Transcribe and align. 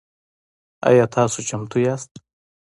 آیا 0.89 1.05
تاسو 1.15 1.39
چمتو 1.47 1.77
یاست؟ 1.85 2.11